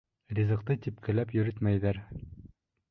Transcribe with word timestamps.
Ризыҡты 0.39 0.77
типкеләп 0.85 1.37
йөрөтмәйҙәр. 1.39 2.05